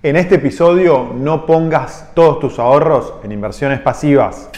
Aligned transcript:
En 0.00 0.14
este 0.14 0.36
episodio 0.36 1.12
no 1.12 1.44
pongas 1.44 2.14
todos 2.14 2.38
tus 2.38 2.60
ahorros 2.60 3.14
en 3.24 3.32
inversiones 3.32 3.80
pasivas. 3.80 4.48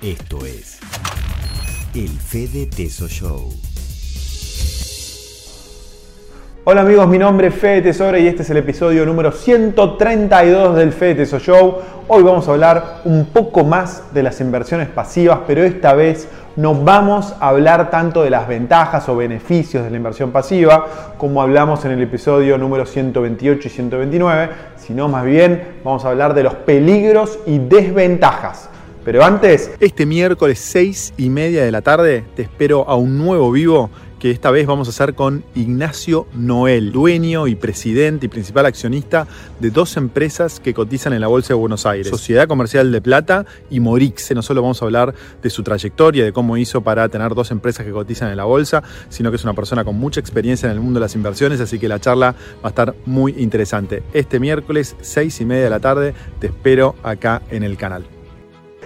Esto 0.00 0.46
es 0.46 0.78
el 1.96 2.10
Fede 2.10 2.66
Teso 2.66 3.08
Show. 3.08 3.69
Hola 6.62 6.82
amigos, 6.82 7.08
mi 7.08 7.16
nombre 7.16 7.46
es 7.46 7.54
Fede 7.54 7.80
Tesoro 7.80 8.18
y 8.18 8.26
este 8.26 8.42
es 8.42 8.50
el 8.50 8.58
episodio 8.58 9.06
número 9.06 9.32
132 9.32 10.76
del 10.76 10.92
Fede 10.92 11.14
Teso 11.14 11.38
Show. 11.38 11.78
Hoy 12.06 12.22
vamos 12.22 12.46
a 12.48 12.50
hablar 12.50 13.00
un 13.06 13.24
poco 13.32 13.64
más 13.64 14.12
de 14.12 14.22
las 14.22 14.42
inversiones 14.42 14.88
pasivas, 14.88 15.38
pero 15.46 15.64
esta 15.64 15.94
vez 15.94 16.28
no 16.56 16.74
vamos 16.74 17.34
a 17.40 17.48
hablar 17.48 17.90
tanto 17.90 18.22
de 18.22 18.28
las 18.28 18.46
ventajas 18.46 19.08
o 19.08 19.16
beneficios 19.16 19.84
de 19.84 19.90
la 19.90 19.96
inversión 19.96 20.32
pasiva 20.32 21.14
como 21.16 21.40
hablamos 21.40 21.86
en 21.86 21.92
el 21.92 22.02
episodio 22.02 22.58
número 22.58 22.84
128 22.84 23.66
y 23.66 23.70
129, 23.70 24.50
sino 24.76 25.08
más 25.08 25.24
bien 25.24 25.78
vamos 25.82 26.04
a 26.04 26.10
hablar 26.10 26.34
de 26.34 26.42
los 26.42 26.54
peligros 26.56 27.38
y 27.46 27.58
desventajas. 27.58 28.68
Pero 29.02 29.24
antes, 29.24 29.70
este 29.80 30.04
miércoles 30.04 30.58
6 30.58 31.14
y 31.16 31.30
media 31.30 31.64
de 31.64 31.72
la 31.72 31.80
tarde 31.80 32.22
te 32.36 32.42
espero 32.42 32.86
a 32.86 32.96
un 32.96 33.16
nuevo 33.16 33.50
vivo 33.50 33.88
que 34.20 34.30
esta 34.30 34.50
vez 34.50 34.66
vamos 34.66 34.86
a 34.86 34.90
hacer 34.90 35.14
con 35.14 35.42
Ignacio 35.54 36.26
Noel, 36.34 36.92
dueño 36.92 37.48
y 37.48 37.54
presidente 37.54 38.26
y 38.26 38.28
principal 38.28 38.66
accionista 38.66 39.26
de 39.58 39.70
dos 39.70 39.96
empresas 39.96 40.60
que 40.60 40.74
cotizan 40.74 41.14
en 41.14 41.22
la 41.22 41.26
Bolsa 41.26 41.54
de 41.54 41.54
Buenos 41.54 41.86
Aires, 41.86 42.08
Sociedad 42.08 42.46
Comercial 42.46 42.92
de 42.92 43.00
Plata 43.00 43.46
y 43.70 43.80
Morixe. 43.80 44.34
No 44.34 44.42
solo 44.42 44.60
vamos 44.60 44.80
a 44.82 44.84
hablar 44.84 45.14
de 45.42 45.48
su 45.48 45.62
trayectoria, 45.62 46.22
de 46.22 46.32
cómo 46.34 46.58
hizo 46.58 46.82
para 46.82 47.08
tener 47.08 47.34
dos 47.34 47.50
empresas 47.50 47.86
que 47.86 47.92
cotizan 47.92 48.30
en 48.30 48.36
la 48.36 48.44
bolsa, 48.44 48.82
sino 49.08 49.30
que 49.30 49.36
es 49.36 49.44
una 49.44 49.54
persona 49.54 49.84
con 49.84 49.96
mucha 49.96 50.20
experiencia 50.20 50.66
en 50.66 50.74
el 50.74 50.80
mundo 50.80 51.00
de 51.00 51.04
las 51.04 51.14
inversiones, 51.14 51.58
así 51.60 51.78
que 51.78 51.88
la 51.88 51.98
charla 51.98 52.34
va 52.62 52.64
a 52.64 52.68
estar 52.68 52.94
muy 53.06 53.34
interesante. 53.38 54.02
Este 54.12 54.38
miércoles, 54.38 54.96
6 55.00 55.40
y 55.40 55.44
media 55.46 55.64
de 55.64 55.70
la 55.70 55.80
tarde, 55.80 56.12
te 56.38 56.48
espero 56.48 56.94
acá 57.02 57.40
en 57.50 57.62
el 57.62 57.78
canal. 57.78 58.04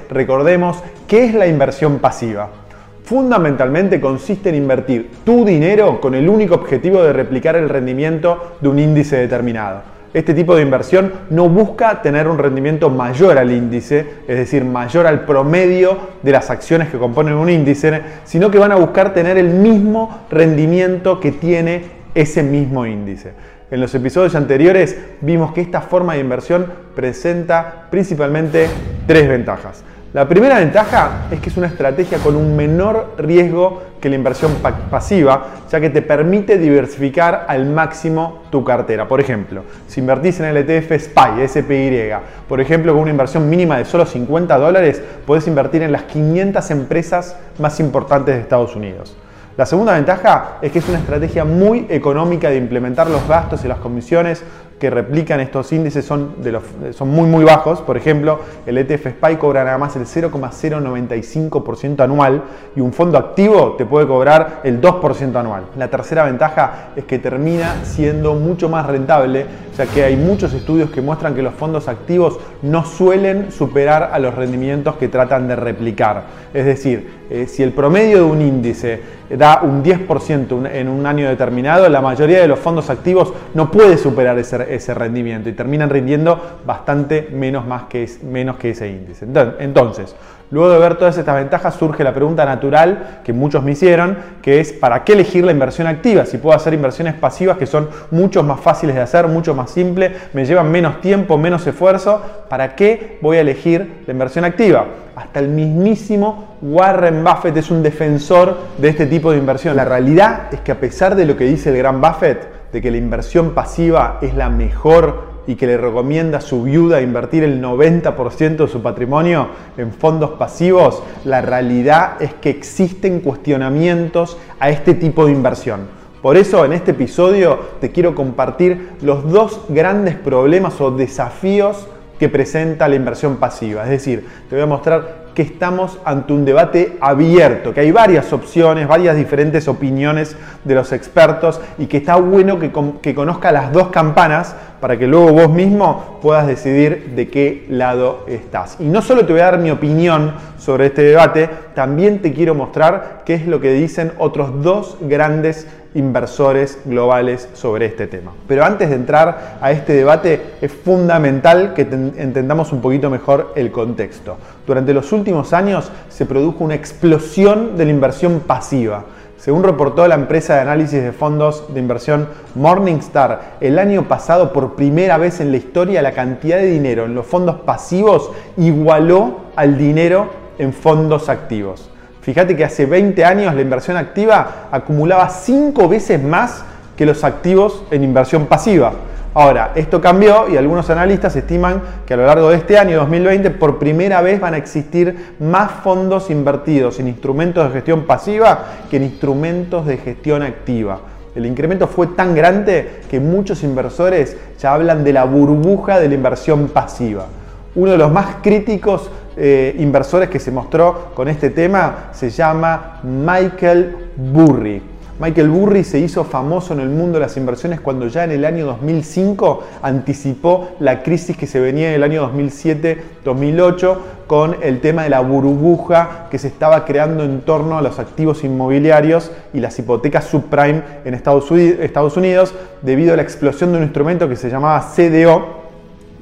Recordemos, 0.09 0.77
¿qué 1.09 1.25
es 1.25 1.35
la 1.35 1.49
inversión 1.49 1.99
pasiva? 1.99 2.64
Fundamentalmente 3.05 4.01
consiste 4.01 4.49
en 4.49 4.55
invertir 4.55 5.11
tu 5.27 5.45
dinero 5.45 6.01
con 6.01 6.15
el 6.15 6.27
único 6.27 6.55
objetivo 6.55 7.03
de 7.03 7.13
replicar 7.13 7.55
el 7.55 7.69
rendimiento 7.69 8.57
de 8.63 8.69
un 8.69 8.79
índice 8.79 9.17
determinado. 9.19 9.83
Este 10.15 10.33
tipo 10.33 10.57
de 10.57 10.63
inversión 10.63 11.13
no 11.29 11.51
busca 11.51 12.01
tener 12.01 12.27
un 12.27 12.39
rendimiento 12.39 12.89
mayor 12.89 13.37
al 13.37 13.51
índice, 13.51 14.07
es 14.27 14.39
decir, 14.39 14.65
mayor 14.65 15.07
al 15.07 15.27
promedio 15.27 15.99
de 16.23 16.33
las 16.33 16.49
acciones 16.49 16.89
que 16.89 16.97
componen 16.97 17.35
un 17.35 17.51
índice, 17.51 18.01
sino 18.25 18.51
que 18.51 18.59
van 18.59 18.73
a 18.73 18.77
buscar 18.77 19.13
tener 19.13 19.37
el 19.37 19.51
mismo 19.51 20.21
rendimiento 20.31 21.21
que 21.21 21.33
tiene 21.33 21.83
ese 22.15 22.43
mismo 22.43 22.87
índice. 22.87 23.33
En 23.71 23.83
los 23.83 23.95
episodios 23.95 24.35
anteriores 24.35 24.97
vimos 25.21 25.53
que 25.53 25.61
esta 25.61 25.83
forma 25.83 26.15
de 26.15 26.21
inversión 26.21 26.73
presenta 26.95 27.89
principalmente 27.91 28.69
tres 29.07 29.29
ventajas. 29.29 29.85
La 30.15 30.29
primera 30.29 30.61
ventaja 30.61 31.27
es 31.33 31.41
que 31.41 31.49
es 31.49 31.57
una 31.57 31.67
estrategia 31.67 32.19
con 32.19 32.37
un 32.37 32.55
menor 32.55 33.15
riesgo 33.19 33.83
que 34.01 34.09
la 34.09 34.15
inversión 34.15 34.53
pasiva, 34.89 35.47
ya 35.69 35.81
que 35.81 35.91
te 35.91 36.03
permite 36.03 36.57
diversificar 36.57 37.47
al 37.49 37.67
máximo 37.67 38.45
tu 38.49 38.63
cartera. 38.63 39.09
Por 39.09 39.21
ejemplo, 39.21 39.65
si 39.89 39.99
invertís 39.99 40.39
en 40.39 40.47
el 40.47 40.59
ETF 40.59 40.93
SPY, 41.03 41.49
SPY, 41.49 42.13
por 42.49 42.61
ejemplo, 42.61 42.93
con 42.93 43.03
una 43.03 43.11
inversión 43.11 43.51
mínima 43.51 43.77
de 43.77 43.87
solo 43.87 44.07
50 44.07 44.57
dólares, 44.57 45.03
podés 45.27 45.49
invertir 45.49 45.83
en 45.83 45.91
las 45.91 46.05
500 46.05 46.71
empresas 46.71 47.37
más 47.59 47.81
importantes 47.81 48.37
de 48.37 48.41
Estados 48.41 48.77
Unidos. 48.77 49.17
La 49.57 49.67
segunda 49.67 49.95
ventaja 49.95 50.59
es 50.63 50.73
que 50.73 50.81
es 50.81 50.89
una 50.89 50.99
estrategia 50.99 51.45
muy 51.45 51.87
económica 51.89 52.51
de 52.51 52.57
implementar 52.57 53.09
los 53.09 53.27
gastos 53.29 53.65
y 53.65 53.69
las 53.69 53.79
comisiones 53.79 54.43
que 54.85 54.91
replican 54.91 55.41
estos 55.41 55.73
índices 55.73 56.05
son, 56.05 56.43
de 56.43 56.53
los, 56.53 56.63
son 56.91 57.09
muy 57.09 57.27
muy 57.27 57.43
bajos. 57.43 57.81
Por 57.81 57.97
ejemplo, 57.97 58.41
el 58.67 58.77
ETF 58.77 59.15
SPY 59.17 59.37
cobra 59.37 59.65
nada 59.65 59.79
más 59.79 59.97
el 59.97 60.05
0,095% 60.05 62.01
anual 62.05 62.43
y 62.77 62.81
un 62.81 62.93
fondo 62.93 63.17
activo 63.17 63.77
te 63.79 63.87
puede 63.87 64.07
cobrar 64.07 64.61
el 64.63 64.83
2% 64.83 65.37
anual. 65.37 65.63
La 65.79 65.89
tercera 65.89 66.25
ventaja 66.25 66.91
es 66.97 67.05
que 67.05 67.19
termina 67.19 67.77
siendo 67.85 68.35
mucho 68.35 68.69
más 68.69 68.85
rentable, 68.85 69.47
ya 69.75 69.87
que 69.87 70.05
hay 70.05 70.17
muchos 70.17 70.53
estudios 70.53 70.91
que 70.91 71.01
muestran 71.01 71.35
que 71.35 71.41
los 71.41 71.55
fondos 71.55 71.89
activos 71.89 72.39
no 72.61 72.85
suelen 72.85 73.53
superar 73.53 74.11
a 74.13 74.19
los 74.19 74.35
rendimientos 74.35 74.97
que 74.97 75.09
tratan 75.09 75.49
de 75.49 75.57
replicar. 75.57 76.25
Es 76.53 76.67
decir, 76.67 77.25
eh, 77.31 77.47
si 77.49 77.63
el 77.63 77.73
promedio 77.73 78.19
de 78.19 78.25
un 78.25 78.43
índice 78.43 79.01
da 79.31 79.63
un 79.63 79.83
10% 79.83 80.71
en 80.71 80.89
un 80.89 81.07
año 81.07 81.29
determinado, 81.29 81.89
la 81.89 82.03
mayoría 82.03 82.41
de 82.41 82.49
los 82.49 82.59
fondos 82.59 82.91
activos 82.91 83.33
no 83.55 83.71
puede 83.71 83.97
superar 83.97 84.39
ese, 84.39 84.74
ese 84.77 84.95
rendimiento 84.95 85.49
y 85.49 85.53
terminan 85.53 85.91
rindiendo 85.91 86.61
bastante 86.67 87.29
menos, 87.33 87.67
más 87.67 87.85
que, 87.85 88.09
menos 88.23 88.57
que 88.57 88.71
ese 88.71 88.89
índice. 88.89 89.27
Entonces, 89.59 90.15
luego 90.51 90.71
de 90.71 90.79
ver 90.79 90.97
todas 90.97 91.17
estas 91.19 91.35
ventajas 91.37 91.75
surge 91.75 92.05
la 92.05 92.13
pregunta 92.13 92.45
natural 92.45 93.21
que 93.25 93.33
muchos 93.33 93.63
me 93.63 93.73
hicieron, 93.73 94.19
que 94.43 94.61
es 94.61 94.73
¿para 94.73 95.05
qué 95.05 95.15
elegir 95.15 95.45
la 95.45 95.53
inversión 95.53 95.87
activa? 95.87 96.27
Si 96.27 96.39
puedo 96.39 96.57
hacer 96.57 96.75
inversiones 96.75 97.15
pasivas 97.15 97.57
que 97.59 97.67
son 97.67 97.89
mucho 98.11 98.43
más 98.43 98.61
fáciles 98.61 98.95
de 98.95 99.03
hacer, 99.03 99.29
mucho 99.29 99.55
más 99.55 99.71
simples, 99.71 100.13
me 100.33 100.45
llevan 100.45 100.71
menos 100.71 101.01
tiempo, 101.01 101.39
menos 101.39 101.67
esfuerzo, 101.67 102.23
¿para 102.49 102.75
qué 102.77 103.19
voy 103.21 103.39
a 103.39 103.41
elegir 103.41 104.03
la 104.07 104.13
inversión 104.13 104.45
activa? 104.45 104.87
Hasta 105.17 105.41
el 105.41 105.49
mismísimo 105.49 106.57
Warren 106.61 107.23
Buffett 107.23 107.57
es 107.57 107.71
un 107.71 107.83
defensor 107.83 108.59
de 108.79 108.89
este 108.89 109.07
tipo 109.07 109.31
de 109.31 109.39
inversión. 109.39 109.77
La 109.77 109.85
realidad 109.85 110.49
es 110.53 110.61
que 110.61 110.73
a 110.73 110.81
pesar 110.81 111.15
de 111.15 111.25
lo 111.25 111.37
que 111.37 111.45
dice 111.45 111.71
el 111.71 111.77
gran 111.77 112.01
Buffett, 112.01 112.54
de 112.75 112.83
que 112.83 112.91
la 112.91 112.97
inversión 112.97 113.51
pasiva 113.51 114.19
es 114.21 114.35
la 114.35 114.51
mejor 114.51 115.35
y 115.47 115.55
que 115.55 115.69
le 115.69 115.77
recomienda 115.77 116.39
a 116.39 116.41
su 116.41 116.65
viuda 116.65 117.01
invertir 117.01 117.45
el 117.45 117.63
90% 117.63 118.57
de 118.57 118.69
su 118.69 118.83
patrimonio 118.83 119.47
en 119.77 119.93
fondos 119.93 120.31
pasivos, 120.31 121.01
la 121.25 121.41
realidad 121.41 122.21
es 122.21 122.35
que 122.35 122.51
existen 122.51 123.21
cuestionamientos 123.21 124.37
a 124.59 124.71
este 124.71 124.95
tipo 124.95 125.25
de 125.25 125.31
inversión. 125.31 125.83
Por 126.21 126.37
eso 126.37 126.65
en 126.65 126.73
este 126.73 126.91
episodio 126.91 127.61
te 127.81 127.93
quiero 127.93 128.17
compartir 128.17 128.95
los 129.03 129.31
dos 129.31 129.61
grandes 129.69 130.17
problemas 130.17 130.81
o 130.81 130.91
desafíos 130.91 131.87
que 132.19 132.29
presenta 132.29 132.89
la 132.89 132.97
inversión 132.97 133.37
pasiva. 133.37 133.85
Es 133.85 133.91
decir, 133.91 134.27
te 134.51 134.57
voy 134.57 134.65
a 134.65 134.67
mostrar 134.67 135.24
que 135.35 135.43
estamos 135.43 135.99
ante 136.05 136.33
un 136.33 136.45
debate 136.45 136.97
abierto, 137.01 137.75
que 137.75 137.81
hay 137.81 137.91
varias 137.91 138.33
opciones, 138.33 138.87
varias 138.87 139.17
diferentes 139.17 139.67
opiniones 139.69 140.37
de 140.65 140.75
los 140.75 140.93
expertos 140.93 141.61
y 141.77 141.87
que 141.87 141.99
está 141.99 142.17
bueno 142.17 142.59
que, 142.59 143.15
conozca 143.15 143.53
las 143.53 143.73
dos 143.73 143.89
campanas 143.89 144.55
para 144.85 144.99
que 144.99 145.07
luego 145.07 145.33
vos 145.33 145.49
mismo 145.49 146.19
puedas 146.21 146.47
decidir 146.47 147.13
de 147.17 147.31
qué 147.31 147.65
lado 147.71 148.27
estás. 148.29 148.77
Y 148.79 148.85
no 148.85 149.01
solo 149.01 149.25
te 149.25 149.33
voy 149.33 149.41
a 149.41 149.47
dar 149.47 149.59
mi 149.59 149.71
opinión 149.71 150.35
sobre 150.59 150.89
este 150.89 151.01
debate, 151.01 151.49
también 151.75 152.21
te 152.21 152.35
quiero 152.35 152.55
mostrar 152.55 153.23
qué 153.25 153.33
es 153.33 153.47
lo 153.47 153.63
que 153.63 153.73
dicen 153.73 154.13
otros 154.19 154.63
dos 154.63 154.99
grandes 155.01 155.67
inversores 155.95 156.81
globales 156.85 157.49
sobre 157.55 157.87
este 157.87 158.09
tema. 158.09 158.33
Pero 158.47 158.63
antes 158.63 158.91
de 158.91 158.97
entrar 158.97 159.57
a 159.59 159.73
este 159.73 159.95
debate 159.95 160.43
es 160.61 160.71
fundamental 160.71 161.73
que 161.73 161.81
entendamos 161.81 162.71
un 162.71 162.83
poquito 162.83 163.09
mejor 163.09 163.55
el 163.57 163.73
contexto. 163.73 164.37
Durante 164.67 164.93
los 164.93 165.13
últimos 165.13 165.55
años 165.55 165.91
se 166.11 166.27
produjo 166.27 166.63
una 166.63 166.75
explosión 166.75 167.79
de 167.79 167.87
la 167.87 167.91
inversión 167.91 168.41
pasiva. 168.41 169.07
Según 169.45 169.63
reportó 169.63 170.09
la 170.09 170.15
empresa 170.15 170.55
de 170.55 170.61
análisis 170.63 171.03
de 171.03 171.13
fondos 171.13 171.75
de 171.75 171.79
inversión 171.79 172.29
Morningstar, 172.55 173.57
el 173.61 173.79
año 173.79 174.09
pasado 174.09 174.55
por 174.55 174.75
primera 174.75 175.19
vez 175.19 175.39
en 175.39 175.51
la 175.51 175.59
historia 175.59 176.01
la 176.01 176.13
cantidad 176.13 176.57
de 176.57 176.65
dinero 176.65 177.05
en 177.05 177.15
los 177.15 177.27
fondos 177.27 177.57
pasivos 177.57 178.31
igualó 178.57 179.41
al 179.55 179.77
dinero 179.77 180.31
en 180.57 180.73
fondos 180.73 181.29
activos. 181.29 181.91
Fíjate 182.23 182.57
que 182.57 182.65
hace 182.65 182.87
20 182.87 183.23
años 183.23 183.55
la 183.55 183.61
inversión 183.61 183.99
activa 183.99 184.69
acumulaba 184.71 185.29
5 185.29 185.89
veces 185.91 186.23
más 186.23 186.65
que 186.97 187.05
los 187.05 187.23
activos 187.23 187.85
en 187.91 188.03
inversión 188.03 188.47
pasiva. 188.47 188.95
Ahora, 189.37 189.73
esto 189.75 190.01
cambió 190.01 190.49
y 190.49 190.57
algunos 190.57 190.89
analistas 190.91 191.35
estiman 191.35 191.83
que 192.07 192.15
a 192.15 192.17
lo 192.17 192.25
largo 192.25 192.51
de 192.51 192.57
este 192.57 192.79
año 192.79 192.99
2020 192.99 193.51
por 193.51 193.81
primera 193.81 194.21
vez 194.21 194.41
van 194.41 194.55
a 194.55 194.59
existir 194.59 195.35
más 195.41 195.73
fondos 195.83 196.31
invertidos 196.31 197.01
en 197.01 197.09
instrumentos 197.09 197.67
de 197.67 197.75
gestión 197.75 198.05
pasiva 198.05 198.65
que 198.89 198.97
en 198.99 199.03
instrumentos 199.03 199.87
de 199.87 199.97
gestión 199.97 200.43
activa. 200.43 201.01
El 201.35 201.47
incremento 201.47 201.89
fue 201.89 202.07
tan 202.07 202.33
grande 202.37 203.01
que 203.11 203.19
muchos 203.19 203.65
inversores 203.65 204.37
ya 204.61 204.73
hablan 204.73 205.03
de 205.03 205.13
la 205.13 205.25
burbuja 205.25 205.99
de 205.99 206.09
la 206.09 206.15
inversión 206.15 206.69
pasiva. 206.69 207.27
Uno 207.75 207.91
de 207.91 207.99
los 207.99 208.13
más 208.13 208.37
críticos 208.41 209.11
eh, 209.37 209.75
inversores 209.81 210.29
que 210.29 210.39
se 210.39 210.53
mostró 210.53 211.11
con 211.13 211.27
este 211.27 211.51
tema 211.51 212.11
se 212.13 212.31
llama 212.31 213.01
Michael 213.03 213.97
Burry. 214.15 214.94
Michael 215.21 215.49
Burry 215.49 215.85
se 215.85 216.01
hizo 216.01 216.25
famoso 216.25 216.75
en 216.75 216.81
el 216.81 216.89
mundo 216.89 217.19
de 217.19 217.27
las 217.27 217.37
inversiones 217.37 217.81
cuando 217.81 218.09
ya 218.09 218.25
en 218.25 218.33
el 218.33 218.45
año 218.45 218.67
2005 218.67 219.63
anticipó 219.81 220.71
la 220.81 221.05
crisis 221.05 221.37
que 221.37 221.47
se 221.47 221.61
venía 221.61 221.91
en 221.91 221.95
el 221.95 222.03
año 222.03 222.29
2007-2008 222.33 223.97
con 224.27 224.57
el 224.61 224.81
tema 224.81 225.05
de 225.05 225.11
la 225.11 225.21
burbuja 225.21 226.27
que 226.33 226.39
se 226.39 226.49
estaba 226.49 226.85
creando 226.85 227.23
en 227.23 227.43
torno 227.43 227.79
a 227.79 227.83
los 227.83 228.01
activos 228.01 228.43
inmobiliarios 228.43 229.31
y 229.53 229.61
las 229.61 229.79
hipotecas 229.79 230.25
subprime 230.25 230.83
en 231.05 231.15
Estados 231.15 232.17
Unidos 232.17 232.53
debido 232.83 233.15
a 233.15 233.17
la 233.17 233.23
explosión 233.23 233.71
de 233.71 233.79
un 233.79 233.85
instrumento 233.85 234.29
que 234.29 234.35
se 234.35 234.51
llamaba 234.51 234.81
CDO 234.81 235.64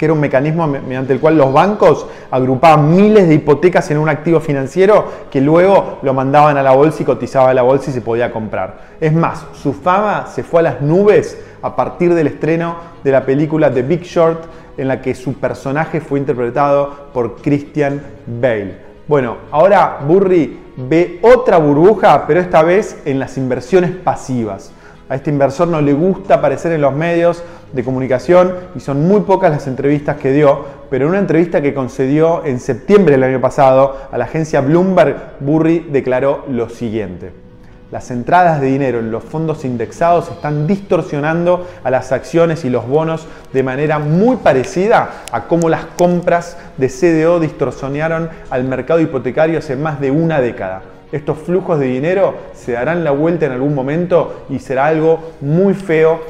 que 0.03 0.07
era 0.07 0.15
un 0.15 0.19
mecanismo 0.19 0.67
mediante 0.67 1.13
el 1.13 1.21
cual 1.21 1.39
los 1.39 1.53
bancos 1.53 2.09
agrupaban 2.29 2.91
miles 2.91 3.29
de 3.29 3.35
hipotecas 3.35 3.89
en 3.93 3.99
un 3.99 4.09
activo 4.09 4.41
financiero 4.41 5.07
que 5.31 5.41
luego 5.41 6.01
lo 6.03 6.13
mandaban 6.13 6.57
a 6.57 6.63
la 6.65 6.73
bolsa 6.73 7.05
y 7.05 7.05
cotizaba 7.05 7.51
a 7.51 7.55
la 7.55 7.63
bolsa 7.63 7.93
y 7.93 7.95
se 7.95 8.01
podía 8.01 8.33
comprar. 8.33 8.97
Es 9.01 9.13
más, 9.13 9.47
su 9.53 9.73
fama 9.73 10.27
se 10.27 10.43
fue 10.43 10.59
a 10.59 10.65
las 10.65 10.81
nubes 10.81 11.41
a 11.63 11.77
partir 11.77 12.15
del 12.15 12.27
estreno 12.27 12.75
de 13.05 13.13
la 13.13 13.25
película 13.25 13.73
The 13.73 13.83
Big 13.83 14.03
Short, 14.03 14.43
en 14.77 14.89
la 14.89 15.01
que 15.01 15.15
su 15.15 15.35
personaje 15.35 16.01
fue 16.01 16.19
interpretado 16.19 16.91
por 17.13 17.37
Christian 17.37 18.03
Bale. 18.27 18.79
Bueno, 19.07 19.37
ahora 19.53 20.01
Burry 20.05 20.59
ve 20.79 21.21
otra 21.23 21.59
burbuja, 21.59 22.27
pero 22.27 22.41
esta 22.41 22.65
vez 22.65 23.01
en 23.05 23.21
las 23.21 23.39
inversiones 23.39 23.93
pasivas. 23.93 24.73
A 25.09 25.17
este 25.17 25.31
inversor 25.31 25.69
no 25.69 25.81
le 25.81 25.93
gusta 25.93 26.35
aparecer 26.35 26.73
en 26.73 26.81
los 26.81 26.95
medios 26.95 27.43
de 27.73 27.85
comunicación 27.85 28.55
y 28.75 28.81
son 28.81 29.07
muy 29.07 29.23
pocas 29.23 29.51
las 29.51 29.67
entrevistas 29.67 30.17
que 30.17 30.33
dio, 30.33 30.65
pero 30.91 31.05
en 31.05 31.11
una 31.11 31.19
entrevista 31.19 31.61
que 31.61 31.75
concedió 31.75 32.45
en 32.45 32.61
septiembre 32.61 33.13
del 33.13 33.25
año 33.25 33.41
pasado 33.41 33.97
a 34.11 34.19
la 34.19 34.25
agencia 34.25 34.61
Bloomberg, 34.61 35.37
Burry 35.41 35.87
declaró 35.91 36.45
lo 36.49 36.69
siguiente. 36.69 37.33
Las 37.91 38.11
entradas 38.11 38.59
de 38.63 38.69
dinero 38.69 39.01
en 39.01 39.11
los 39.11 39.23
fondos 39.23 39.67
indexados 39.67 40.31
están 40.31 40.67
distorsionando 40.67 41.67
a 41.85 41.91
las 41.91 42.11
acciones 42.11 42.65
y 42.65 42.71
los 42.71 42.89
bonos 42.89 43.27
de 43.53 43.63
manera 43.63 43.99
muy 43.99 44.37
parecida 44.37 45.11
a 45.31 45.47
cómo 45.47 45.69
las 45.69 45.85
compras 45.85 46.57
de 46.79 46.89
CDO 46.89 47.39
distorsionaron 47.39 48.31
al 48.49 48.65
mercado 48.65 49.01
hipotecario 49.01 49.59
hace 49.59 49.77
más 49.77 50.01
de 50.01 50.11
una 50.11 50.41
década. 50.41 50.92
Estos 51.13 51.39
flujos 51.39 51.79
de 51.79 51.87
dinero 51.87 52.35
se 52.55 52.73
darán 52.73 53.05
la 53.05 53.11
vuelta 53.11 53.45
en 53.45 53.53
algún 53.53 53.75
momento 53.75 54.45
y 54.49 54.59
será 54.59 54.87
algo 54.87 55.21
muy 55.43 55.75
feo 55.75 56.21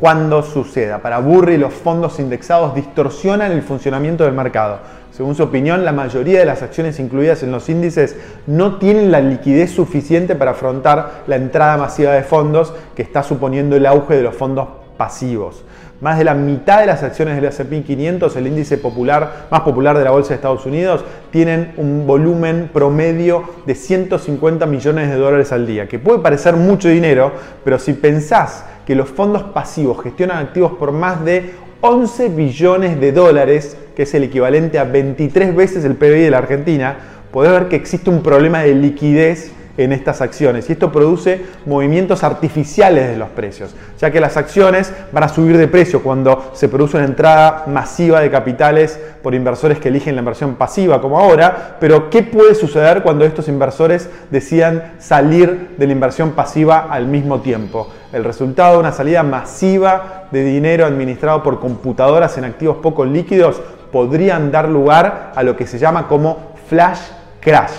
cuando 0.00 0.42
suceda. 0.42 0.98
Para 0.98 1.18
Burry, 1.18 1.58
los 1.58 1.74
fondos 1.74 2.18
indexados 2.18 2.74
distorsionan 2.74 3.52
el 3.52 3.62
funcionamiento 3.62 4.24
del 4.24 4.32
mercado. 4.32 4.78
Según 5.12 5.34
su 5.34 5.42
opinión, 5.42 5.84
la 5.84 5.92
mayoría 5.92 6.38
de 6.38 6.46
las 6.46 6.62
acciones 6.62 6.98
incluidas 7.00 7.42
en 7.42 7.50
los 7.50 7.68
índices 7.68 8.16
no 8.46 8.78
tienen 8.78 9.10
la 9.10 9.20
liquidez 9.20 9.72
suficiente 9.72 10.34
para 10.34 10.52
afrontar 10.52 11.24
la 11.26 11.36
entrada 11.36 11.76
masiva 11.76 12.12
de 12.12 12.22
fondos 12.22 12.72
que 12.94 13.02
está 13.02 13.22
suponiendo 13.22 13.76
el 13.76 13.84
auge 13.84 14.14
de 14.14 14.22
los 14.22 14.34
fondos 14.34 14.68
pasivos. 14.96 15.64
Más 16.00 16.16
de 16.16 16.22
la 16.22 16.34
mitad 16.34 16.78
de 16.78 16.86
las 16.86 17.02
acciones 17.02 17.34
del 17.34 17.46
S&P 17.46 17.82
500, 17.82 18.36
el 18.36 18.46
índice 18.46 18.78
popular, 18.78 19.48
más 19.50 19.62
popular 19.62 19.98
de 19.98 20.04
la 20.04 20.12
bolsa 20.12 20.28
de 20.28 20.36
Estados 20.36 20.64
Unidos, 20.64 21.04
tienen 21.32 21.72
un 21.76 22.06
volumen 22.06 22.70
promedio 22.72 23.42
de 23.66 23.74
150 23.74 24.64
millones 24.66 25.08
de 25.08 25.16
dólares 25.16 25.50
al 25.50 25.66
día, 25.66 25.88
que 25.88 25.98
puede 25.98 26.20
parecer 26.20 26.54
mucho 26.54 26.88
dinero, 26.88 27.32
pero 27.64 27.80
si 27.80 27.94
pensás 27.94 28.64
que 28.86 28.94
los 28.94 29.08
fondos 29.08 29.42
pasivos 29.42 30.00
gestionan 30.00 30.38
activos 30.38 30.72
por 30.78 30.92
más 30.92 31.24
de 31.24 31.50
11 31.80 32.28
billones 32.28 33.00
de 33.00 33.10
dólares, 33.10 33.76
que 33.96 34.04
es 34.04 34.14
el 34.14 34.22
equivalente 34.22 34.78
a 34.78 34.84
23 34.84 35.56
veces 35.56 35.84
el 35.84 35.96
PBI 35.96 36.22
de 36.22 36.30
la 36.30 36.38
Argentina, 36.38 36.96
podés 37.32 37.50
ver 37.50 37.68
que 37.68 37.76
existe 37.76 38.08
un 38.08 38.22
problema 38.22 38.62
de 38.62 38.74
liquidez 38.76 39.52
en 39.78 39.92
estas 39.92 40.20
acciones. 40.20 40.68
Y 40.68 40.72
esto 40.72 40.92
produce 40.92 41.46
movimientos 41.64 42.22
artificiales 42.24 43.08
de 43.08 43.16
los 43.16 43.30
precios, 43.30 43.74
ya 43.98 44.10
que 44.10 44.20
las 44.20 44.36
acciones 44.36 44.92
van 45.12 45.22
a 45.22 45.28
subir 45.28 45.56
de 45.56 45.68
precio 45.68 46.02
cuando 46.02 46.50
se 46.52 46.68
produce 46.68 46.98
una 46.98 47.06
entrada 47.06 47.64
masiva 47.68 48.20
de 48.20 48.30
capitales 48.30 49.00
por 49.22 49.34
inversores 49.34 49.78
que 49.78 49.88
eligen 49.88 50.16
la 50.16 50.20
inversión 50.20 50.56
pasiva 50.56 51.00
como 51.00 51.18
ahora, 51.18 51.76
pero 51.80 52.10
¿qué 52.10 52.22
puede 52.22 52.54
suceder 52.54 53.02
cuando 53.02 53.24
estos 53.24 53.48
inversores 53.48 54.10
decidan 54.30 54.94
salir 54.98 55.76
de 55.78 55.86
la 55.86 55.92
inversión 55.92 56.32
pasiva 56.32 56.88
al 56.90 57.06
mismo 57.06 57.40
tiempo? 57.40 57.88
El 58.12 58.24
resultado 58.24 58.74
de 58.74 58.80
una 58.80 58.92
salida 58.92 59.22
masiva 59.22 60.24
de 60.32 60.42
dinero 60.42 60.86
administrado 60.86 61.42
por 61.42 61.60
computadoras 61.60 62.36
en 62.36 62.44
activos 62.44 62.78
poco 62.78 63.04
líquidos 63.04 63.60
podrían 63.92 64.50
dar 64.50 64.68
lugar 64.68 65.32
a 65.36 65.42
lo 65.42 65.56
que 65.56 65.66
se 65.66 65.78
llama 65.78 66.08
como 66.08 66.54
flash 66.68 67.00
crash 67.40 67.72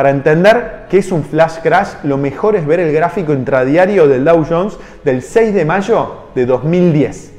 para 0.00 0.08
entender 0.08 0.86
qué 0.88 0.96
es 0.96 1.12
un 1.12 1.22
flash 1.22 1.58
crash, 1.62 1.88
lo 2.04 2.16
mejor 2.16 2.56
es 2.56 2.66
ver 2.66 2.80
el 2.80 2.90
gráfico 2.90 3.34
intradiario 3.34 4.08
del 4.08 4.24
Dow 4.24 4.46
Jones 4.48 4.78
del 5.04 5.20
6 5.20 5.52
de 5.52 5.66
mayo 5.66 6.28
de 6.34 6.46
2010. 6.46 7.34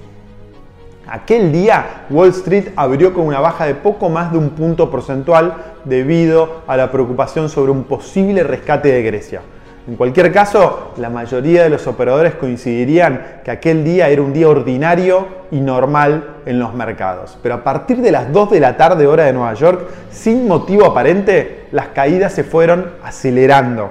Aquel 1.07 1.51
día 1.51 2.05
Wall 2.11 2.29
Street 2.29 2.65
abrió 2.75 3.15
con 3.15 3.25
una 3.25 3.39
baja 3.39 3.65
de 3.65 3.73
poco 3.73 4.09
más 4.09 4.31
de 4.31 4.37
un 4.37 4.51
punto 4.51 4.91
porcentual 4.91 5.55
debido 5.85 6.61
a 6.67 6.77
la 6.77 6.91
preocupación 6.91 7.49
sobre 7.49 7.71
un 7.71 7.85
posible 7.85 8.43
rescate 8.43 8.91
de 8.91 9.01
Grecia. 9.01 9.41
En 9.87 9.95
cualquier 9.95 10.31
caso, 10.31 10.93
la 10.97 11.09
mayoría 11.09 11.63
de 11.63 11.69
los 11.69 11.87
operadores 11.87 12.35
coincidirían 12.35 13.41
que 13.43 13.49
aquel 13.49 13.83
día 13.83 14.09
era 14.09 14.21
un 14.21 14.31
día 14.31 14.47
ordinario 14.47 15.25
y 15.49 15.59
normal 15.59 16.35
en 16.45 16.59
los 16.59 16.75
mercados. 16.75 17.37
Pero 17.41 17.55
a 17.55 17.63
partir 17.63 17.97
de 17.97 18.11
las 18.11 18.31
2 18.31 18.51
de 18.51 18.59
la 18.59 18.77
tarde 18.77 19.07
hora 19.07 19.25
de 19.25 19.33
Nueva 19.33 19.55
York, 19.55 19.87
sin 20.11 20.47
motivo 20.47 20.85
aparente, 20.85 21.65
las 21.71 21.87
caídas 21.87 22.31
se 22.31 22.43
fueron 22.43 22.91
acelerando. 23.03 23.89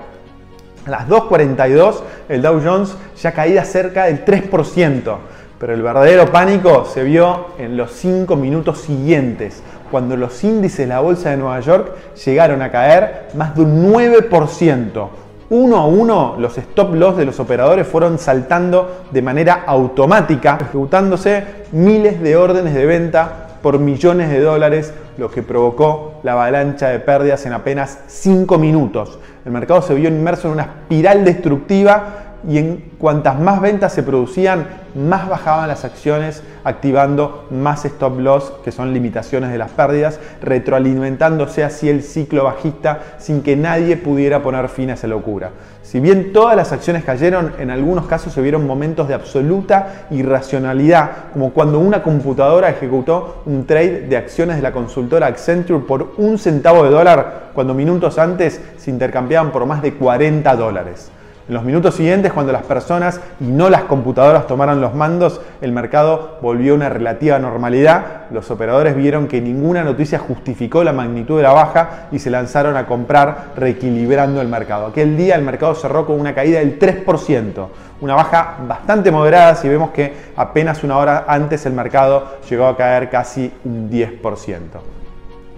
A 0.87 0.91
las 0.91 1.09
2.42 1.09 2.03
el 2.29 2.41
Dow 2.41 2.61
Jones 2.65 2.97
ya 3.21 3.33
caía 3.33 3.65
cerca 3.65 4.05
del 4.05 4.25
3%, 4.25 5.17
pero 5.59 5.75
el 5.75 5.83
verdadero 5.83 6.31
pánico 6.31 6.85
se 6.85 7.03
vio 7.03 7.49
en 7.59 7.77
los 7.77 7.91
5 7.91 8.37
minutos 8.37 8.81
siguientes, 8.81 9.63
cuando 9.91 10.17
los 10.17 10.43
índices 10.45 10.79
de 10.79 10.87
la 10.87 11.01
Bolsa 11.01 11.31
de 11.31 11.37
Nueva 11.37 11.59
York 11.61 11.93
llegaron 12.25 12.63
a 12.63 12.71
caer 12.71 13.29
más 13.35 13.57
de 13.57 13.63
un 13.63 13.93
9%, 13.93 15.09
uno 15.51 15.77
a 15.79 15.85
uno 15.85 16.37
los 16.39 16.57
stop 16.59 16.95
loss 16.95 17.17
de 17.17 17.25
los 17.25 17.41
operadores 17.41 17.87
fueron 17.87 18.19
saltando 18.19 19.03
de 19.11 19.21
manera 19.21 19.65
automática, 19.67 20.57
ejecutándose 20.61 21.45
miles 21.73 22.21
de 22.21 22.37
órdenes 22.37 22.73
de 22.73 22.87
venta 22.87 23.49
por 23.61 23.79
millones 23.79 24.31
de 24.31 24.41
dólares, 24.41 24.95
lo 25.19 25.31
que 25.31 25.43
provocó 25.43 26.21
la 26.23 26.33
avalancha 26.33 26.89
de 26.89 27.01
pérdidas 27.01 27.45
en 27.47 27.53
apenas 27.53 27.99
5 28.07 28.59
minutos. 28.59 29.19
El 29.45 29.53
mercado 29.53 29.83
se 29.83 29.95
vio 29.95 30.09
inmerso 30.09 30.49
en 30.49 30.55
una 30.55 30.63
espiral 30.63 31.25
destructiva 31.25 32.30
y 32.49 32.59
en 32.59 32.91
cuantas 32.99 33.39
más 33.39 33.61
ventas 33.61 33.93
se 33.93 34.03
producían, 34.03 34.67
más 34.95 35.29
bajaban 35.29 35.69
las 35.69 35.85
acciones, 35.85 36.43
activando 36.65 37.47
más 37.51 37.85
stop 37.85 38.19
loss, 38.19 38.53
que 38.65 38.73
son 38.73 38.93
limitaciones 38.93 39.51
de 39.51 39.59
las 39.59 39.71
pérdidas, 39.71 40.19
retroalimentándose 40.43 41.65
así 41.65 41.89
el 41.89 42.03
ciclo 42.03 42.45
bajista 42.45 43.01
sin 43.19 43.43
que 43.43 43.57
nadie 43.57 43.97
pudiera 43.97 44.43
poner 44.43 44.69
fin 44.69 44.91
a 44.91 44.95
esa 44.95 45.07
locura. 45.07 45.51
Si 45.83 45.99
bien 45.99 46.33
todas 46.33 46.57
las 46.57 46.73
acciones 46.73 47.05
cayeron, 47.05 47.53
en 47.59 47.71
algunos 47.71 48.07
casos 48.07 48.33
se 48.33 48.43
vieron 48.43 48.67
momentos 48.67 49.09
de 49.09 49.15
absoluta 49.15 50.07
irracionalidad, 50.11 51.11
como 51.33 51.53
cuando 51.53 51.81
una 51.81 52.03
computadora 52.03 52.71
ejecutó 52.71 53.43
un 53.47 53.67
trade 53.67 54.03
de 54.03 54.17
acciones 54.17 54.57
de 54.57 54.63
la 54.63 54.73
consultora 54.73 55.27
Accenture 55.27 55.85
por 55.85 56.15
un 56.19 56.39
centavo 56.39 56.85
de 56.85 56.91
dólar, 56.91 57.51
cuando 57.55 57.75
minutos 57.75 58.19
antes 58.19 58.61
se 58.77 58.91
intercambiaban 58.91 59.51
por 59.51 59.67
más 59.67 59.83
de 59.83 59.95
40 59.95 60.55
dólares. 60.55 61.11
En 61.51 61.55
los 61.55 61.65
minutos 61.65 61.97
siguientes, 61.97 62.33
cuando 62.33 62.53
las 62.53 62.63
personas 62.63 63.21
y 63.41 63.47
no 63.47 63.71
las 63.71 63.83
computadoras 63.83 64.47
tomaron 64.47 64.81
los 64.81 64.95
mandos, 64.95 65.41
el 65.61 65.73
mercado 65.73 66.39
volvió 66.41 66.75
a 66.75 66.77
una 66.77 66.89
relativa 66.89 67.41
normalidad. 67.41 68.29
Los 68.31 68.53
operadores 68.53 68.95
vieron 68.95 69.27
que 69.27 69.41
ninguna 69.41 69.83
noticia 69.83 70.21
justificó 70.21 70.85
la 70.85 70.93
magnitud 70.93 71.39
de 71.39 71.43
la 71.43 71.51
baja 71.51 72.07
y 72.13 72.21
se 72.21 72.31
lanzaron 72.31 72.77
a 72.77 72.87
comprar 72.87 73.47
reequilibrando 73.57 74.41
el 74.41 74.47
mercado. 74.47 74.87
Aquel 74.87 75.17
día 75.17 75.35
el 75.35 75.43
mercado 75.43 75.75
cerró 75.75 76.07
con 76.07 76.21
una 76.21 76.37
caída 76.37 76.61
del 76.61 76.79
3%, 76.79 77.67
una 78.01 78.15
baja 78.15 78.59
bastante 78.69 79.11
moderada 79.11 79.57
si 79.57 79.69
vemos 79.69 79.91
que 79.91 80.15
apenas 80.37 80.85
una 80.85 80.99
hora 80.99 81.25
antes 81.27 81.67
el 81.67 81.73
mercado 81.73 82.29
llegó 82.49 82.67
a 82.67 82.77
caer 82.77 83.11
casi 83.11 83.53
un 83.65 83.91
10%. 83.91 84.21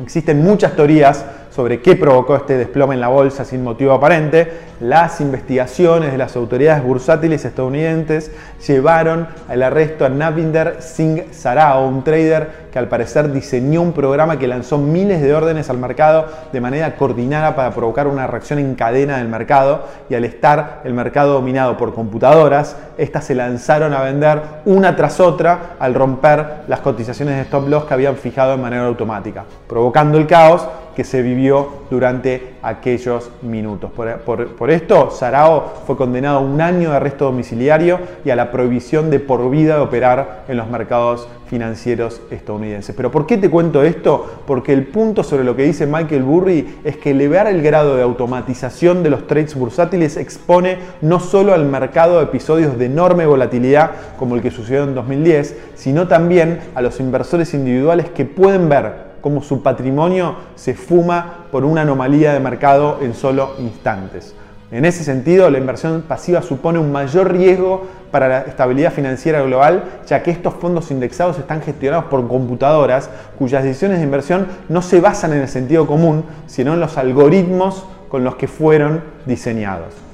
Existen 0.03 0.43
muchas 0.43 0.73
teorías 0.75 1.23
sobre 1.55 1.81
qué 1.81 1.97
provocó 1.97 2.35
este 2.35 2.57
desplome 2.57 2.95
en 2.95 3.01
la 3.01 3.09
bolsa 3.09 3.45
sin 3.45 3.63
motivo 3.63 3.93
aparente. 3.93 4.73
Las 4.81 5.21
investigaciones 5.21 6.11
de 6.11 6.19
las 6.19 6.35
autoridades 6.35 6.83
bursátiles 6.83 7.45
estadounidenses 7.45 8.33
llevaron 8.67 9.29
al 9.49 9.63
arresto 9.63 10.05
a 10.05 10.09
Navinder 10.09 10.79
Singh 10.81 11.33
Sarao, 11.33 11.87
un 11.87 12.03
trader 12.03 12.63
que 12.73 12.79
al 12.79 12.89
parecer 12.89 13.31
diseñó 13.31 13.83
un 13.83 13.93
programa 13.93 14.39
que 14.39 14.49
lanzó 14.49 14.79
miles 14.79 15.21
de 15.21 15.35
órdenes 15.35 15.69
al 15.69 15.79
mercado 15.79 16.27
de 16.53 16.61
manera 16.61 16.97
coordinada 16.97 17.55
para 17.55 17.71
provocar 17.71 18.07
una 18.09 18.27
reacción 18.27 18.59
en 18.59 18.75
cadena 18.75 19.19
del 19.19 19.29
mercado 19.29 19.87
y 20.09 20.15
al 20.15 20.25
estar 20.25 20.81
el 20.85 20.95
mercado 20.95 21.35
dominado 21.35 21.77
por 21.77 21.95
computadoras, 21.95 22.77
estas 22.97 23.27
se 23.27 23.35
lanzaron 23.35 23.93
a 23.93 24.03
vender 24.03 24.41
una 24.65 24.97
tras 24.97 25.21
otra 25.21 25.77
al 25.79 25.95
romper 25.95 26.63
las 26.67 26.81
cotizaciones 26.81 27.37
de 27.37 27.43
stop 27.43 27.69
loss 27.69 27.85
que 27.85 27.95
habían 27.95 28.17
fijado 28.17 28.53
de 28.53 28.63
manera 28.63 28.87
automática, 28.87 29.45
provocando 29.69 30.17
el 30.19 30.27
caos 30.27 30.67
que 30.95 31.05
se 31.05 31.23
vivió 31.23 31.69
durante 31.91 32.55
aquellos 32.63 33.31
minutos. 33.43 33.91
Por, 33.93 34.71
esto, 34.71 35.11
Sarao 35.11 35.83
fue 35.87 35.97
condenado 35.97 36.39
a 36.39 36.41
un 36.41 36.61
año 36.61 36.91
de 36.91 36.97
arresto 36.97 37.27
domiciliario 37.27 37.99
y 38.25 38.31
a 38.31 38.37
la 38.37 38.51
prohibición 38.51 39.11
de 39.11 39.21
por 39.21 39.51
vida 39.51 39.77
de 39.77 39.81
operar 39.81 40.45
en 40.49 40.57
los 40.57 40.69
mercados 40.69 41.29
financieros 41.47 42.23
estadounidenses. 42.31 42.95
Pero 42.97 43.11
¿por 43.11 43.27
qué 43.27 43.37
te 43.37 43.51
cuento 43.51 43.83
esto? 43.83 44.43
Porque 44.47 44.73
el 44.73 44.87
punto 44.87 45.23
sobre 45.23 45.45
lo 45.45 45.55
que 45.55 45.65
dice 45.65 45.87
Michael 45.87 46.23
Burry 46.23 46.79
es 46.83 46.97
que 46.97 47.11
elevar 47.11 47.47
el 47.47 47.61
grado 47.61 47.97
de 47.97 48.03
automatización 48.03 49.03
de 49.03 49.11
los 49.11 49.27
trades 49.27 49.55
bursátiles 49.55 50.17
expone 50.17 50.79
no 51.03 51.21
solo 51.21 51.53
al 51.53 51.67
mercado 51.67 52.21
a 52.21 52.23
episodios 52.23 52.79
de 52.79 52.87
enorme 52.87 53.27
volatilidad 53.27 53.91
como 54.19 54.35
el 54.35 54.41
que 54.41 54.51
sucedió 54.51 54.85
en 54.85 54.95
2010, 54.95 55.57
sino 55.75 56.09
también 56.09 56.61
a 56.75 56.81
los 56.81 57.01
inversores 57.01 57.53
individuales 57.53 58.09
que 58.09 58.25
pueden 58.25 58.71
ver 58.71 59.12
cómo 59.23 59.43
su 59.43 59.63
patrimonio 59.63 60.37
se 60.57 60.75
fuma 60.75 61.47
por 61.51 61.65
una 61.65 61.81
anomalía 61.81 62.35
de 62.35 62.41
mercado 62.41 62.99
en 63.01 63.15
solo 63.15 63.55
instantes. 63.59 64.35
En 64.71 64.85
ese 64.85 65.05
sentido, 65.05 65.51
la 65.51 65.59
inversión 65.59 66.03
pasiva 66.03 66.43
supone 66.43 66.79
un 66.79 66.93
mayor 66.93 67.33
riesgo 67.33 67.87
para 68.11 68.29
la 68.29 68.41
estabilidad 68.41 68.93
financiera 68.93 69.43
global, 69.43 69.85
ya 70.07 70.23
que 70.23 70.31
estos 70.31 70.55
fondos 70.55 70.91
indexados 70.91 71.39
están 71.39 71.63
gestionados 71.63 72.07
por 72.07 72.27
computadoras 72.27 73.11
cuyas 73.39 73.65
decisiones 73.65 73.99
de 73.99 74.05
inversión 74.05 74.47
no 74.69 74.83
se 74.83 75.01
basan 75.01 75.33
en 75.33 75.43
el 75.43 75.49
sentido 75.49 75.87
común, 75.87 76.25
sino 76.47 76.75
en 76.75 76.81
los 76.81 76.97
algoritmos 76.99 77.85
con 78.09 78.25
los 78.25 78.37
que 78.37 78.49
fueron 78.49 79.03
diseñados. 79.27 80.12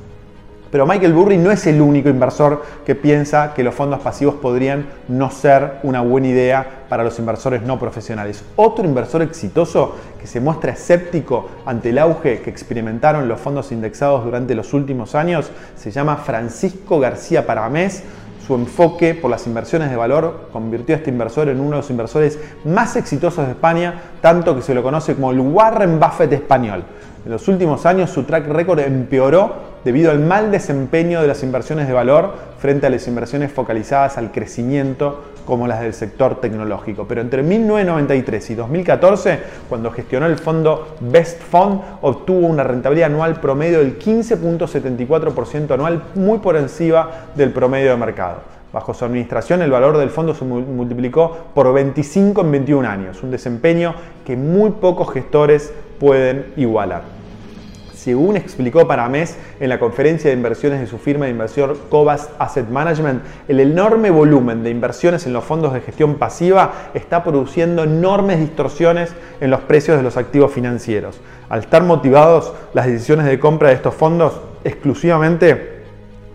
Pero 0.71 0.87
Michael 0.87 1.15
Burry 1.15 1.39
no 1.39 1.51
es 1.51 1.67
el 1.67 1.81
único 1.81 2.11
inversor 2.11 2.63
que 2.85 2.95
piensa 2.95 3.55
que 3.55 3.65
los 3.65 3.75
fondos 3.75 4.01
pasivos 4.01 4.35
podrían 4.35 4.87
no 5.09 5.31
ser 5.31 5.79
una 5.83 6.03
buena 6.03 6.29
idea 6.29 6.67
para 6.89 7.05
los 7.05 7.19
inversores 7.19 7.63
no 7.63 7.79
profesionales. 7.79 8.45
Otro 8.57 8.85
inversor 8.85 9.23
exitoso 9.23 9.97
que 10.21 10.27
se 10.27 10.41
muestra 10.41 10.73
escéptico 10.73 11.49
ante 11.65 11.91
el 11.91 11.99
auge 11.99 12.43
que 12.43 12.51
experimentaron 12.51 13.29
los 13.29 13.41
fondos 13.41 13.73
indexados 13.73 14.25
durante 14.25 14.55
los 14.55 14.75
últimos 14.75 15.15
años 15.15 15.51
se 15.77 15.91
llama 15.91 16.17
Francisco 16.17 17.01
García 17.01 17.47
Paramés. 17.47 18.03
Su 18.47 18.55
enfoque 18.55 19.15
por 19.15 19.31
las 19.31 19.47
inversiones 19.47 19.91
de 19.91 19.97
valor 19.97 20.49
convirtió 20.53 20.95
a 20.95 20.99
este 20.99 21.11
inversor 21.11 21.49
en 21.49 21.61
uno 21.61 21.73
de 21.73 21.77
los 21.77 21.91
inversores 21.91 22.39
más 22.65 22.97
exitosos 22.97 23.45
de 23.45 23.53
España, 23.53 24.01
tanto 24.23 24.57
que 24.57 24.63
se 24.63 24.75
lo 24.75 24.83
conoce 24.83 25.15
como 25.15 25.33
el 25.33 25.41
Warren 25.41 26.01
Buffett 26.01 26.33
español. 26.33 26.83
En 27.27 27.33
los 27.33 27.47
últimos 27.49 27.85
años 27.85 28.09
su 28.09 28.23
track 28.23 28.47
record 28.47 28.81
empeoró 28.81 29.68
debido 29.85 30.11
al 30.11 30.21
mal 30.21 30.51
desempeño 30.51 31.21
de 31.21 31.29
las 31.29 31.43
inversiones 31.43 31.87
de 31.87 31.93
valor 31.93 32.35
frente 32.59 32.87
a 32.87 32.91
las 32.91 33.07
inversiones 33.07 33.53
focalizadas 33.53 34.19
al 34.19 34.33
crecimiento 34.33 35.23
como 35.49 35.67
las 35.67 35.81
del 35.81 35.95
sector 35.95 36.41
tecnológico. 36.41 37.07
Pero 37.09 37.23
entre 37.23 37.43
1993 37.43 38.51
y 38.51 38.55
2014, 38.55 39.39
cuando 39.69 39.91
gestionó 39.91 40.27
el 40.27 40.37
fondo 40.37 40.97
Best 41.01 41.41
Fund, 41.41 41.81
obtuvo 42.03 42.47
una 42.47 42.65
rentabilidad 42.65 43.11
anual 43.11 43.41
promedio 43.41 43.79
del 43.79 43.99
15.74% 43.99 45.71
anual, 45.73 46.03
muy 46.15 46.39
por 46.39 46.57
encima 46.57 47.09
del 47.35 47.51
promedio 47.51 47.93
de 47.93 47.97
mercado. 47.97 48.41
Bajo 48.75 48.93
su 48.93 49.07
administración, 49.07 49.63
el 49.63 49.71
valor 49.71 49.97
del 49.97 50.11
fondo 50.11 50.35
se 50.35 50.45
multiplicó 50.45 51.35
por 51.55 51.73
25 51.73 52.43
en 52.43 52.53
21 52.53 52.87
años, 52.87 53.23
un 53.23 53.31
desempeño 53.31 53.95
que 54.27 54.37
muy 54.37 54.73
pocos 54.73 55.11
gestores 55.15 55.73
pueden 55.99 56.53
igualar 56.59 57.18
según 57.99 58.37
explicó 58.37 58.87
Paramés 58.87 59.37
en 59.59 59.69
la 59.69 59.81
conferencia 59.81 60.31
de 60.31 60.37
inversiones 60.37 60.79
de 60.79 60.87
su 60.87 60.99
firma 60.99 61.25
de 61.25 61.33
inversión 61.33 61.77
Cobas 61.89 62.31
Asset 62.39 62.69
Management, 62.69 63.23
el 63.49 63.59
enorme 63.59 64.11
volumen 64.11 64.63
de 64.63 64.71
inversiones 64.71 65.27
en 65.27 65.33
los 65.33 65.43
fondos 65.43 65.75
de 65.75 65.81
gestión 65.81 66.15
pasiva 66.15 66.91
está 66.95 67.25
produciendo 67.25 67.83
enormes 67.83 68.39
distorsiones 68.39 69.13
en 69.41 69.51
los 69.51 69.61
precios 69.63 69.97
de 69.97 70.05
los 70.05 70.17
activos 70.17 70.53
financieros. 70.53 71.21
Al 71.49 71.61
estar 71.61 71.83
motivados 71.83 72.53
las 72.73 72.87
decisiones 72.87 73.27
de 73.27 73.41
compra 73.41 73.71
de 73.71 73.75
estos 73.75 73.95
fondos 73.95 74.41
exclusivamente 74.63 75.79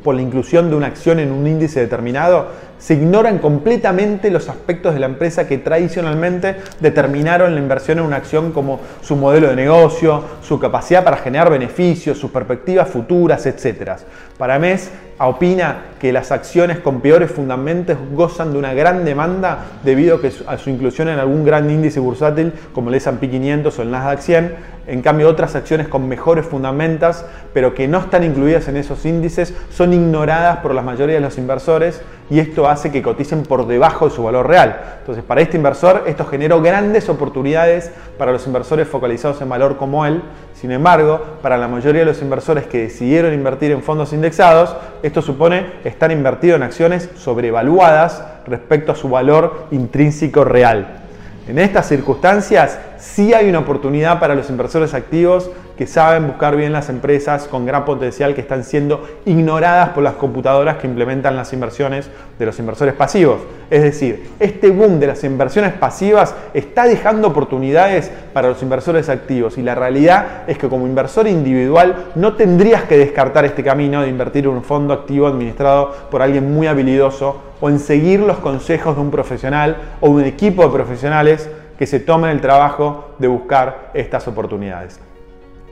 por 0.04 0.16
la 0.16 0.22
inclusión 0.22 0.70
de 0.70 0.76
una 0.76 0.88
acción 0.88 1.20
en 1.20 1.32
un 1.32 1.48
índice 1.48 1.80
determinado, 1.80 2.48
se 2.84 2.96
ignoran 2.96 3.40
completamente 3.40 4.30
los 4.30 4.50
aspectos 4.50 4.94
de 4.94 5.00
la 5.00 5.06
empresa 5.06 5.48
que 5.48 5.58
tradicionalmente 5.58 6.58
determinaron 6.82 7.56
la 7.56 7.62
inversión 7.62 8.00
en 8.00 8.04
una 8.04 8.18
acción 8.18 8.52
como 8.52 8.82
su 9.02 9.16
modelo 9.16 9.48
de 9.48 9.56
negocio, 9.56 10.22
su 10.42 10.60
capacidad 10.60 11.02
para 11.02 11.16
generar 11.16 11.50
beneficios, 11.50 12.18
sus 12.18 12.30
perspectivas 12.30 12.90
futuras, 12.90 13.46
etc. 13.46 13.92
Para 14.38 14.60
MES 14.60 14.92
opina 15.18 15.84
que 15.98 16.12
las 16.12 16.34
acciones 16.34 16.80
con 16.80 17.00
peores 17.00 17.32
fundamentos 17.32 17.98
gozan 18.12 18.52
de 18.52 18.60
una 18.60 18.74
gran 18.74 19.06
demanda 19.06 19.60
debido 19.84 20.20
a 20.48 20.58
su 20.58 20.70
inclusión 20.70 21.08
en 21.08 21.20
algún 21.20 21.46
gran 21.46 21.70
índice 21.70 22.02
bursátil 22.02 22.52
como 22.74 22.90
el 22.90 22.96
S&P 22.96 23.30
500 23.30 23.80
o 23.80 23.82
el 23.82 23.92
Nasdaq 23.92 24.20
100. 24.20 24.74
En 24.86 25.02
cambio, 25.02 25.30
otras 25.30 25.56
acciones 25.56 25.88
con 25.88 26.10
mejores 26.10 26.46
fundamentos, 26.46 27.24
pero 27.54 27.74
que 27.74 27.88
no 27.88 28.00
están 28.00 28.26
incluidas 28.26 28.68
en 28.68 28.76
esos 28.76 29.06
índices, 29.06 29.54
son 29.72 29.94
ignoradas 29.94 30.58
por 30.58 30.76
la 30.76 30.82
mayoría 30.82 31.16
de 31.16 31.22
los 31.22 31.38
inversores 31.38 32.02
y 32.30 32.40
esto 32.40 32.68
hace 32.68 32.92
que 32.92 33.02
coticen 33.02 33.44
por 33.44 33.68
debajo 33.68 34.08
de 34.08 34.16
su 34.16 34.24
valor 34.24 34.48
real. 34.48 34.82
Entonces, 35.00 35.24
para 35.24 35.42
este 35.42 35.58
inversor, 35.58 36.04
esto 36.08 36.26
generó 36.26 36.62
grandes 36.62 37.10
oportunidades 37.10 37.92
para 38.18 38.32
los 38.32 38.46
inversores 38.48 38.88
focalizados 38.88 39.42
en 39.42 39.50
valor 39.50 39.78
como 39.78 40.06
él. 40.06 40.22
Sin 40.54 40.72
embargo, 40.72 41.22
para 41.42 41.58
la 41.58 41.68
mayoría 41.68 42.02
de 42.02 42.06
los 42.06 42.22
inversores 42.22 42.66
que 42.68 42.84
decidieron 42.84 43.34
invertir 43.34 43.72
en 43.72 43.84
fondos 43.84 44.14
indexados, 44.14 44.76
esto 45.02 45.22
supone 45.22 45.66
estar 45.84 46.12
invertido 46.12 46.56
en 46.56 46.64
acciones 46.64 47.10
sobrevaluadas 47.16 48.24
respecto 48.48 48.92
a 48.92 48.96
su 48.96 49.10
valor 49.10 49.68
intrínseco 49.72 50.44
real. 50.44 51.00
En 51.48 51.60
estas 51.60 51.90
circunstancias 51.90 52.80
sí 52.98 53.34
hay 53.34 53.50
una 53.50 53.60
oportunidad 53.60 54.22
para 54.22 54.34
los 54.34 54.50
inversores 54.50 54.94
activos 54.94 55.52
que 55.78 55.88
saben 55.88 56.28
buscar 56.28 56.56
bien 56.56 56.72
las 56.72 56.90
empresas 56.90 57.48
con 57.48 57.66
gran 57.66 57.86
potencial 57.86 58.36
que 58.36 58.42
están 58.42 58.64
siendo 58.64 59.08
ignoradas 59.26 59.90
por 59.90 60.04
las 60.04 60.14
computadoras 60.14 60.78
que 60.78 60.88
implementan 60.88 61.36
las 61.36 61.52
inversiones 61.54 62.10
de 62.38 62.46
los 62.46 62.60
inversores 62.60 62.94
pasivos. 62.94 63.42
Es 63.70 63.82
decir, 63.82 64.30
este 64.40 64.70
boom 64.70 65.00
de 65.00 65.08
las 65.08 65.24
inversiones 65.24 65.74
pasivas 65.74 66.36
está 66.54 66.84
dejando 66.84 67.30
oportunidades 67.30 68.12
para 68.34 68.50
los 68.50 68.62
inversores 68.62 69.10
activos 69.10 69.58
y 69.58 69.64
la 69.64 69.74
realidad 69.74 70.44
es 70.48 70.58
que 70.58 70.70
como 70.70 70.86
inversor 70.86 71.28
individual 71.28 72.12
no 72.16 72.34
tendrías 72.36 72.84
que 72.84 72.98
descartar 72.98 73.46
este 73.46 73.64
camino 73.64 74.02
de 74.02 74.10
invertir 74.10 74.46
en 74.46 74.52
un 74.52 74.64
fondo 74.64 74.94
activo 74.94 75.28
administrado 75.28 75.92
por 76.12 76.22
alguien 76.22 76.54
muy 76.54 76.68
habilidoso 76.68 77.42
o 77.62 77.70
en 77.70 77.80
seguir 77.80 78.20
los 78.20 78.38
consejos 78.38 78.96
de 78.96 79.02
un 79.02 79.10
profesional 79.10 79.78
o 80.02 80.10
un 80.10 80.24
equipo 80.24 80.64
de 80.64 80.74
profesionales 80.74 81.50
que 81.78 81.88
se 81.88 82.00
tomen 82.00 82.30
el 82.30 82.42
trabajo 82.42 83.16
de 83.18 83.28
buscar 83.28 83.90
estas 83.94 84.28
oportunidades. 84.28 85.00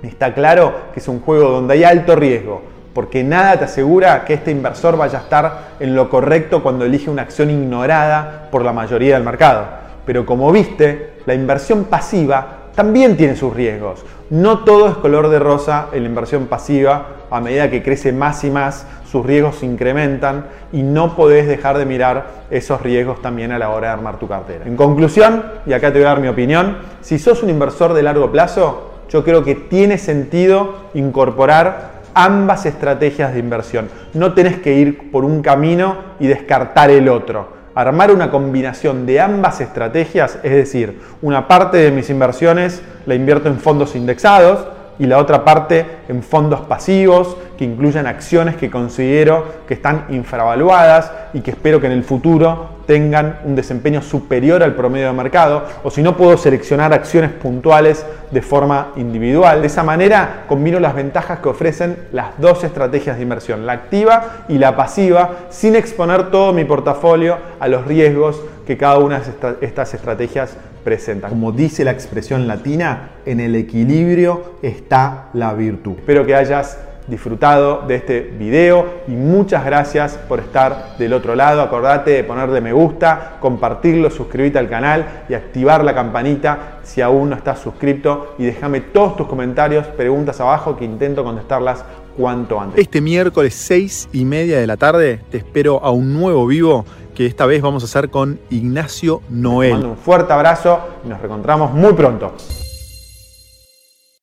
Está 0.04 0.34
claro 0.34 0.74
que 0.94 1.00
es 1.00 1.08
un 1.08 1.20
juego 1.20 1.50
donde 1.50 1.76
hay 1.76 1.84
alto 1.84 2.16
riesgo, 2.16 2.62
porque 2.94 3.24
nada 3.24 3.58
te 3.58 3.66
asegura 3.66 4.26
que 4.26 4.34
este 4.34 4.52
inversor 4.52 4.98
vaya 4.98 5.20
a 5.20 5.22
estar 5.22 5.60
en 5.80 5.96
lo 5.96 6.10
correcto 6.10 6.64
cuando 6.64 6.86
elige 6.86 7.10
una 7.10 7.22
acción 7.22 7.50
ignorada 7.50 8.50
por 8.52 8.64
la 8.64 8.74
mayoría 8.74 9.16
del 9.16 9.24
mercado. 9.24 9.66
Pero 10.06 10.26
como 10.26 10.52
viste, 10.52 11.14
la 11.26 11.34
inversión 11.34 11.86
pasiva 11.86 12.62
también 12.76 13.18
tiene 13.18 13.36
sus 13.36 13.54
riesgos. 13.54 14.04
No 14.30 14.60
todo 14.60 14.88
es 14.88 14.96
color 14.96 15.30
de 15.30 15.40
rosa 15.40 15.88
en 15.92 16.04
la 16.04 16.10
inversión 16.10 16.48
pasiva. 16.48 17.08
A 17.30 17.40
medida 17.40 17.70
que 17.70 17.84
crece 17.84 18.12
más 18.12 18.44
y 18.44 18.50
más, 18.50 18.88
sus 19.10 19.26
riesgos 19.26 19.58
se 19.58 19.66
incrementan 19.66 20.46
y 20.72 20.84
no 20.84 21.16
podés 21.16 21.48
dejar 21.48 21.78
de 21.78 21.86
mirar 21.86 22.26
esos 22.50 22.82
riesgos 22.82 23.22
también 23.22 23.52
a 23.52 23.60
la 23.60 23.70
hora 23.70 23.88
de 23.88 23.94
armar 23.94 24.20
tu 24.20 24.28
cartera. 24.28 24.66
En 24.66 24.76
conclusión, 24.76 25.44
y 25.66 25.74
acá 25.74 25.92
te 25.92 26.00
voy 26.00 26.06
a 26.06 26.10
dar 26.10 26.22
mi 26.22 26.30
opinión, 26.30 26.78
si 27.02 27.20
sos 27.20 27.44
un 27.44 27.50
inversor 27.50 27.94
de 27.94 28.04
largo 28.04 28.32
plazo, 28.32 28.91
yo 29.12 29.24
creo 29.24 29.44
que 29.44 29.56
tiene 29.56 29.98
sentido 29.98 30.90
incorporar 30.94 32.02
ambas 32.14 32.66
estrategias 32.66 33.34
de 33.34 33.40
inversión. 33.40 33.90
No 34.14 34.34
tenés 34.34 34.58
que 34.58 34.74
ir 34.74 35.12
por 35.12 35.26
un 35.26 35.42
camino 35.42 35.98
y 36.20 36.28
descartar 36.28 36.90
el 36.90 37.10
otro. 37.10 37.62
Armar 37.76 38.12
una 38.12 38.32
combinación 38.32 39.06
de 39.06 39.22
ambas 39.22 39.62
estrategias, 39.62 40.40
es 40.44 40.52
decir, 40.52 41.00
una 41.22 41.48
parte 41.48 41.78
de 41.78 41.92
mis 41.92 42.10
inversiones 42.10 42.82
la 43.06 43.16
invierto 43.16 43.48
en 43.48 43.60
fondos 43.60 43.96
indexados 43.96 44.68
y 45.02 45.08
la 45.08 45.18
otra 45.18 45.44
parte 45.44 45.84
en 46.10 46.22
fondos 46.22 46.62
pasivos 46.62 47.36
que 47.58 47.66
incluyan 47.66 48.06
acciones 48.06 48.56
que 48.56 48.70
considero 48.70 49.46
que 49.68 49.74
están 49.74 50.06
infravaluadas 50.10 51.12
y 51.34 51.42
que 51.42 51.50
espero 51.50 51.82
que 51.82 51.88
en 51.88 51.94
el 51.94 52.04
futuro 52.04 52.70
tengan 52.86 53.40
un 53.44 53.56
desempeño 53.56 54.04
superior 54.04 54.62
al 54.62 54.76
promedio 54.76 55.08
de 55.08 55.14
mercado, 55.14 55.64
o 55.84 55.90
si 55.90 56.04
no 56.04 56.16
puedo 56.18 56.38
seleccionar 56.38 56.94
acciones 56.94 57.32
puntuales 57.32 58.06
de 58.30 58.42
forma 58.44 58.92
individual. 58.96 59.62
De 59.62 59.68
esa 59.68 59.82
manera 59.82 60.44
combino 60.48 60.80
las 60.80 60.94
ventajas 60.94 61.40
que 61.40 61.50
ofrecen 61.50 61.98
las 62.12 62.38
dos 62.38 62.64
estrategias 62.64 63.18
de 63.18 63.24
inversión, 63.24 63.66
la 63.66 63.74
activa 63.74 64.44
y 64.50 64.60
la 64.60 64.76
pasiva, 64.76 65.32
sin 65.50 65.76
exponer 65.76 66.30
todo 66.30 66.54
mi 66.54 66.64
portafolio 66.64 67.38
a 67.60 67.68
los 67.68 67.88
riesgos 67.88 68.40
que 68.66 68.78
cada 68.78 68.98
una 68.98 69.20
de 69.20 69.58
estas 69.62 69.94
estrategias 69.94 70.58
presenta. 70.84 71.30
Como 71.30 71.52
dice 71.52 71.84
la 71.84 71.92
expresión 71.92 72.48
latina, 72.48 73.12
en 73.26 73.40
el 73.40 73.56
equilibrio 73.56 74.56
está 74.62 75.30
la 75.34 75.54
virtud. 75.54 75.94
Espero 75.98 76.26
que 76.26 76.36
hayas 76.36 76.78
disfrutado 77.08 77.84
de 77.88 77.96
este 77.96 78.22
video 78.22 78.86
y 79.08 79.12
muchas 79.12 79.66
gracias 79.66 80.18
por 80.30 80.40
estar 80.40 80.98
del 80.98 81.14
otro 81.14 81.36
lado. 81.36 81.62
Acordate 81.62 82.12
de 82.12 82.24
ponerle 82.24 82.62
me 82.62 82.74
gusta, 82.74 83.38
compartirlo, 83.40 84.10
suscribirte 84.10 84.60
al 84.60 84.70
canal 84.70 85.24
y 85.28 85.34
activar 85.34 85.84
la 85.84 85.94
campanita 85.94 86.80
si 86.84 87.02
aún 87.02 87.30
no 87.30 87.36
estás 87.36 87.60
suscrito 87.60 88.36
y 88.38 88.46
déjame 88.46 88.82
todos 88.82 89.18
tus 89.18 89.28
comentarios, 89.28 89.86
preguntas 89.88 90.40
abajo 90.40 90.78
que 90.78 90.86
intento 90.86 91.24
contestarlas 91.24 91.84
cuanto 92.18 92.60
antes. 92.60 92.80
Este 92.80 93.02
miércoles 93.02 93.54
6 93.56 94.10
y 94.14 94.26
media 94.26 94.60
de 94.60 94.68
la 94.68 94.78
tarde 94.78 95.20
te 95.30 95.38
espero 95.38 95.84
a 95.84 95.92
un 95.92 96.14
nuevo 96.14 96.46
vivo 96.48 96.86
que 97.22 97.28
esta 97.28 97.46
vez 97.46 97.62
vamos 97.62 97.84
a 97.84 97.86
hacer 97.86 98.10
con 98.10 98.40
Ignacio 98.50 99.22
Noel. 99.30 99.86
Un 99.86 99.96
fuerte 99.96 100.34
abrazo 100.34 100.80
y 101.06 101.10
nos 101.10 101.20
reencontramos 101.20 101.72
muy 101.72 101.94
pronto. 101.94 102.34